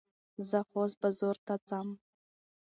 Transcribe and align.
زه 0.49 0.59
خوست 0.69 0.95
بازور 1.01 1.35
ته 1.45 1.55
څم. 1.67 1.87